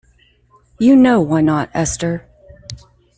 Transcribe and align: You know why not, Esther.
You 0.79 0.95
know 0.95 1.21
why 1.21 1.41
not, 1.41 1.69
Esther. 1.75 2.25